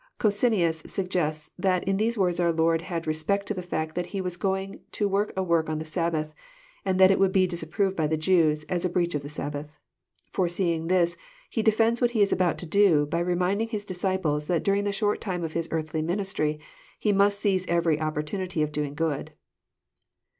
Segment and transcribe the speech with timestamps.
[0.17, 4.19] Cocceins suggests, that in these words our Lord had respect to the fact that He
[4.19, 6.33] was going to work a work on the Sabbath,
[6.83, 9.69] and that it would be disapproved by the Jews, as a breach of the Sabbath.
[10.31, 11.17] Foreseeing this.
[11.51, 14.91] He defends what He is about to do, by reminding His disciples that during the
[14.91, 16.59] short time of His earthly ministry
[16.97, 19.33] He must seize every opportunity of doing good.